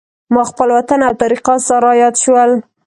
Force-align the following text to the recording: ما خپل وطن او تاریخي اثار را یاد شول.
ما 0.33 0.41
خپل 0.49 0.67
وطن 0.77 0.99
او 1.07 1.13
تاریخي 1.21 1.49
اثار 1.57 1.81
را 1.85 1.93
یاد 2.01 2.15
شول. 2.23 2.51